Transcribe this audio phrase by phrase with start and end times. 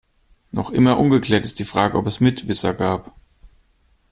[0.51, 3.13] Noch immer ungeklärt ist die Frage, ob es Mitwisser gab.